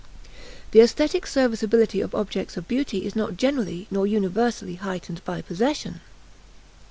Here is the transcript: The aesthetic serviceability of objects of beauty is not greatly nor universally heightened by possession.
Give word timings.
The 0.71 0.79
aesthetic 0.81 1.27
serviceability 1.27 2.01
of 2.01 2.15
objects 2.15 2.57
of 2.57 2.67
beauty 2.67 3.05
is 3.05 3.15
not 3.15 3.37
greatly 3.37 3.85
nor 3.91 4.07
universally 4.07 4.73
heightened 4.77 5.23
by 5.25 5.43
possession. 5.43 6.01